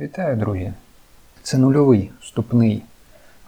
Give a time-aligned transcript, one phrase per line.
[0.00, 0.72] Вітаю, друзі!
[1.42, 2.82] Це нульовий вступний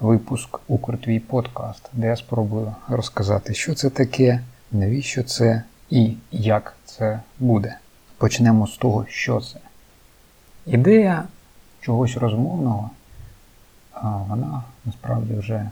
[0.00, 4.40] випуск Укртвій подкаст, де я спробую розказати, що це таке,
[4.72, 7.78] навіщо це і як це буде.
[8.16, 9.58] Почнемо з того, що це.
[10.66, 11.24] Ідея
[11.80, 12.90] чогось розмовного,
[14.02, 15.70] вона насправді вже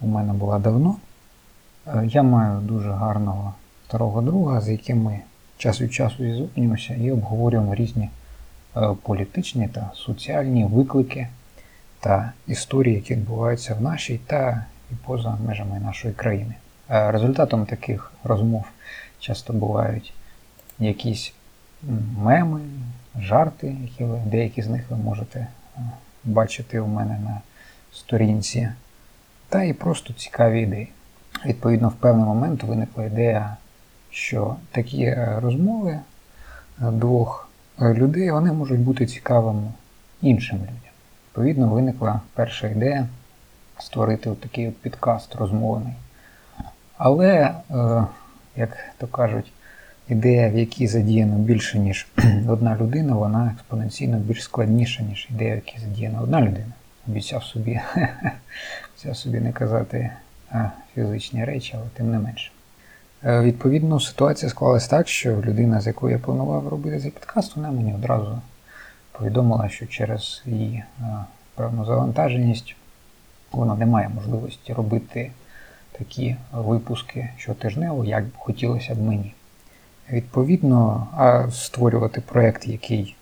[0.00, 0.96] у мене була давно.
[2.04, 3.54] Я маю дуже гарного
[3.88, 5.20] старого друга, з яким ми
[5.58, 8.10] час від часу зізвонюємося і обговорюємо різні
[9.02, 11.28] політичні та соціальні виклики
[12.00, 16.54] та історії, які відбуваються в нашій та і поза межами нашої країни.
[16.90, 18.64] Е, результатом таких розмов
[19.18, 20.12] часто бувають
[20.78, 21.32] якісь
[22.18, 22.60] меми,
[23.18, 25.80] жарти, які ви, деякі з них ви можете е,
[26.24, 27.40] бачити у мене на
[27.92, 28.68] сторінці,
[29.48, 30.88] та і просто цікаві ідеї.
[31.46, 33.56] Відповідно, в певний момент виникла ідея
[34.16, 36.00] що такі е, розмови е,
[36.90, 37.45] двох е,
[37.80, 39.72] людей вони можуть бути цікавими
[40.22, 40.76] іншим людям.
[41.28, 43.06] Відповідно, виникла перша ідея
[43.78, 45.92] створити такий от підкаст розмовний.
[46.96, 47.54] Але,
[48.56, 49.52] як то кажуть,
[50.08, 52.06] ідея, в якій задіяно більше, ніж
[52.48, 56.72] одна людина, вона експоненційно більш складніша, ніж ідея, в якій задіяна одна людина.
[57.08, 57.80] Обіцяв собі,
[58.94, 60.10] обіцяв собі не казати
[60.94, 62.50] фізичні речі, але тим не менше.
[63.24, 67.70] Е, відповідно, ситуація склалась так, що людина, з якою я планував робити цей підкаст, вона
[67.70, 68.38] мені одразу
[69.12, 71.04] повідомила, що через її е,
[71.54, 72.76] певну завантаженість
[73.52, 75.30] вона не має можливості робити
[75.98, 79.34] такі випуски щотижнево, як б хотілося б мені.
[80.10, 83.16] Відповідно, а створювати проєкт, який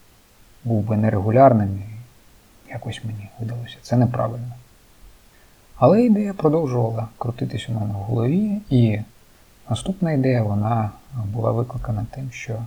[0.64, 1.82] був би нерегулярним,
[2.70, 4.52] якось мені видалося, це неправильно.
[5.76, 8.98] Але ідея продовжувала крутитись у мене в голові, і
[9.70, 12.62] Наступна ідея вона була викликана тим, що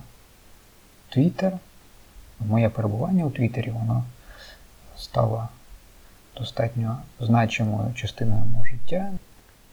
[1.16, 1.58] Twitter,
[2.40, 4.04] моє перебування у Твіттері, воно
[4.96, 5.48] стало
[6.36, 9.12] достатньо значимою частиною мого життя.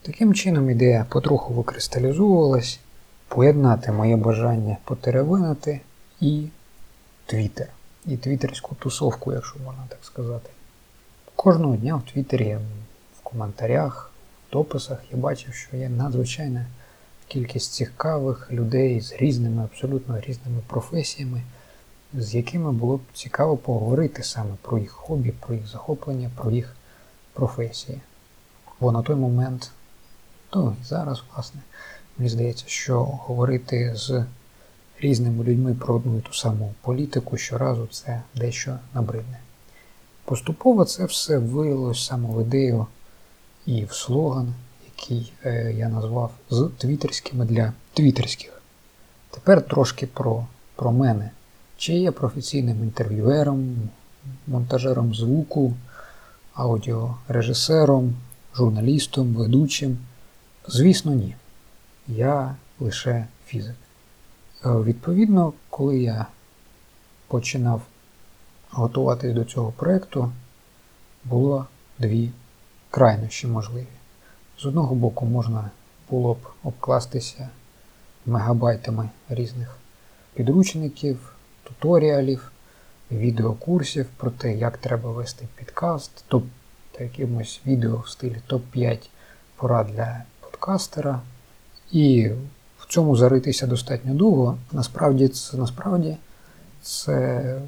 [0.02, 2.80] Таким чином, ідея потроху викристалізовувалась,
[3.28, 5.81] поєднати моє бажання потеревинити
[6.22, 6.47] і
[7.25, 7.68] Твіттер,
[8.06, 10.50] і твіттерську тусовку, якщо можна так сказати.
[11.36, 12.57] Кожного дня в Твіттері,
[13.19, 14.12] в коментарях,
[14.50, 16.66] в дописах я бачив, що є надзвичайне
[17.28, 21.41] кількість цікавих людей з різними, абсолютно різними професіями,
[22.13, 26.75] з якими було б цікаво поговорити саме про їх хобі, про їх захоплення, про їх
[27.34, 28.02] професії.
[28.80, 29.72] Бо на той момент,
[30.50, 31.62] то і зараз, власне,
[32.18, 34.25] мені здається, що говорити з
[35.00, 39.40] різними людьми про одну і ту саму політику щоразу це дещо набридне.
[40.25, 42.88] Поступово це все вилилось саме в ідею
[43.66, 44.53] і в слоган
[44.97, 48.61] який е, я назвав з твіттерськими для твіттерських.
[49.31, 51.31] Тепер трошки про, про мене.
[51.78, 53.89] Чи є професійним інтерв'юером,
[54.47, 55.73] монтажером звуку,
[56.53, 58.16] аудіорежисером,
[58.56, 59.97] журналістом, ведучим?
[60.67, 61.35] Звісно, ні.
[62.07, 63.75] Я лише фізик.
[64.66, 66.25] Е, відповідно, коли я
[67.27, 67.81] починав
[68.72, 70.31] готуватись до цього проєкту,
[71.23, 71.66] було
[72.00, 72.31] дві
[72.89, 73.88] крайнощі можливі.
[74.60, 75.70] З одного боку, можна
[76.10, 77.50] було б обкластися
[78.26, 79.78] мегабайтами різних
[80.34, 82.52] підручників, туторіалів,
[83.12, 86.44] відеокурсів про те, як треба вести підкаст, топ
[86.92, 89.10] та якимось відео в стилі топ-5
[89.56, 91.22] порад для подкастера.
[91.92, 92.30] І
[92.80, 94.58] в цьому заритися достатньо довго.
[94.72, 96.18] Насправді це насправді
[96.82, 97.62] це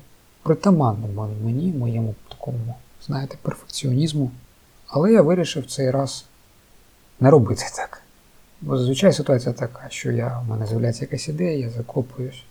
[0.44, 2.75] притаманно мені, моєму такому,
[3.06, 4.31] знаєте, перфекціонізму.
[4.88, 6.25] Але я вирішив цей раз
[7.19, 8.01] не робити так.
[8.61, 12.44] Бо зазвичай ситуація така, що я, в мене з'являється якась ідея, я закопуюсь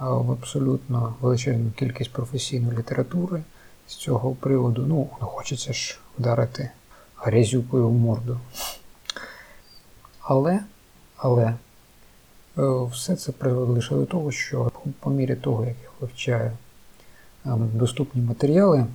[0.00, 3.42] в абсолютно величезну кількість професійної літератури
[3.86, 4.86] з цього приводу.
[4.86, 6.70] Ну, хочеться ж вдарити
[7.16, 8.40] грязюкою в морду.
[10.20, 10.60] Але,
[11.16, 11.56] але е,
[12.92, 16.52] все це призводить лише до того, що по мірі того, як я вивчаю
[17.44, 18.86] ем, доступні матеріали,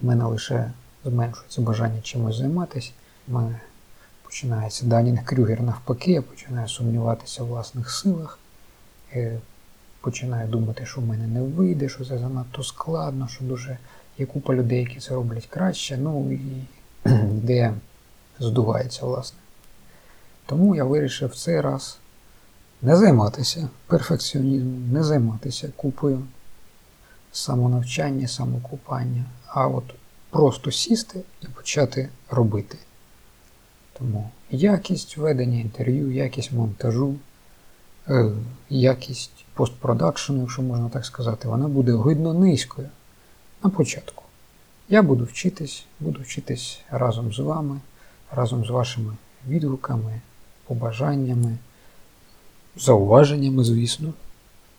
[0.00, 0.72] в мене лише
[1.04, 2.90] зменшується бажання чимось займатися.
[3.28, 3.60] У мене
[4.34, 8.38] починається Данінг Крюгер навпаки, я починаю сумніватися в власних силах,
[9.12, 9.38] е,
[10.00, 13.78] починаю думати, що в мене не вийде, що це занадто складно, що дуже
[14.18, 15.96] є купа людей, які це роблять краще.
[15.96, 16.40] Ну і
[17.10, 17.74] ідея
[18.38, 19.38] здувається, власне.
[20.46, 21.98] Тому я вирішив в цей раз
[22.82, 26.22] не займатися перфекціонізмом, не займатися купою
[27.32, 29.94] самонавчання, самокупання, а от
[30.30, 32.78] просто сісти і почати робити.
[33.98, 37.14] Тому якість ведення інтерв'ю, якість монтажу,
[38.08, 38.30] е,
[38.70, 42.88] якість постпродакшену, якщо можна так сказати, вона буде огидно низькою.
[43.64, 44.24] на початку.
[44.88, 47.80] Я буду вчитись, буду вчитись разом з вами,
[48.32, 49.16] разом з вашими
[49.48, 50.20] відгуками,
[50.66, 51.58] побажаннями,
[52.76, 54.12] зауваженнями, звісно.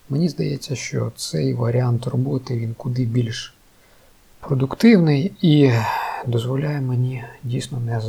[0.09, 3.53] Мені здається, що цей варіант роботи він куди більш
[4.39, 5.71] продуктивний і
[6.27, 8.01] дозволяє мені дійсно не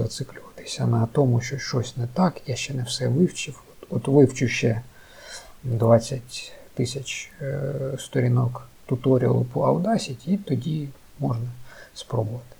[0.66, 3.62] зациклюватися на тому, що щось не так, я ще не все вивчив.
[3.90, 4.82] От вивчу ще
[5.64, 11.48] 20 тисяч е, сторінок туторіалу по Audacity, і тоді можна
[11.94, 12.56] спробувати.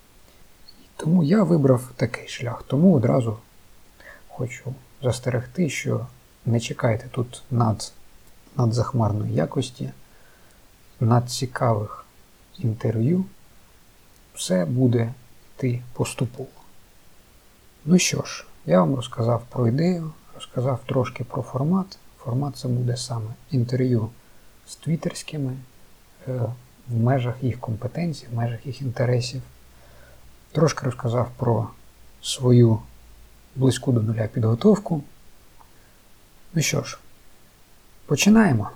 [0.97, 2.63] Тому я вибрав такий шлях.
[2.67, 3.37] Тому одразу
[4.29, 6.07] хочу застерегти, що
[6.47, 7.93] не чекайте тут над,
[8.57, 9.91] надзахмарної якості,
[11.01, 12.05] надцікавих
[12.59, 13.25] інтерв'ю.
[14.35, 15.13] Все буде
[15.57, 16.56] йти поступово.
[17.89, 21.99] Ну що ж, я вам розказав про ідею, розказав трошки про формат.
[22.19, 24.09] Формат це буде саме інтерв'ю
[24.67, 25.57] з твіттерськими
[26.29, 26.41] е,
[26.89, 29.43] в межах їх компетенцій, в межах їх інтересів.
[30.53, 31.69] Трошки розказав про
[32.23, 32.79] свою
[33.57, 35.03] близьку до нуля підготовку.
[36.55, 36.99] Ну що ж,
[38.07, 38.71] починаємо.